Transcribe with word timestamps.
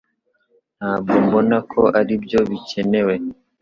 Ntabwo 0.77 1.13
mbona 1.25 1.57
ko 1.71 1.81
aribyo 1.99 2.39
bikenewe 2.49 3.13